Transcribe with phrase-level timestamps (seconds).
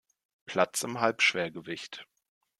[0.47, 2.07] Platz im Halbschwergewicht.